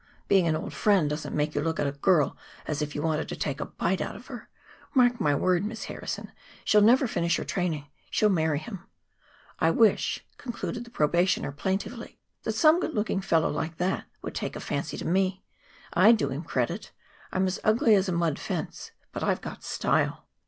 Being 0.27 0.47
an 0.47 0.55
old 0.55 0.73
friend 0.73 1.07
doesn't 1.07 1.35
make 1.35 1.53
you 1.53 1.61
look 1.61 1.79
at 1.79 1.85
a 1.85 1.91
girl 1.91 2.35
as 2.65 2.81
if 2.81 2.95
you 2.95 3.03
wanted 3.03 3.29
to 3.29 3.35
take 3.35 3.59
a 3.59 3.67
bite 3.67 4.01
out 4.01 4.15
of 4.15 4.25
her. 4.25 4.49
Mark 4.95 5.21
my 5.21 5.35
word, 5.35 5.63
Miss 5.63 5.83
Harrison, 5.83 6.31
she'll 6.65 6.81
never 6.81 7.05
finish 7.07 7.37
her 7.37 7.43
training; 7.43 7.85
she'll 8.09 8.27
marry 8.27 8.57
him. 8.57 8.83
I 9.59 9.69
wish," 9.69 10.25
concluded 10.39 10.85
the 10.85 10.89
probationer 10.89 11.51
plaintively, 11.51 12.17
"that 12.41 12.53
some 12.53 12.79
good 12.79 12.95
looking 12.95 13.21
fellow 13.21 13.51
like 13.51 13.77
that 13.77 14.05
would 14.23 14.33
take 14.33 14.55
a 14.55 14.59
fancy 14.59 14.97
to 14.97 15.05
me. 15.05 15.43
I'd 15.93 16.17
do 16.17 16.29
him 16.29 16.41
credit. 16.45 16.91
I 17.31 17.35
am 17.35 17.45
as 17.45 17.59
ugly 17.63 17.93
as 17.93 18.09
a 18.09 18.11
mud 18.11 18.39
fence, 18.39 18.89
but 19.11 19.21
I've 19.21 19.41
got 19.41 19.63
style." 19.63 20.25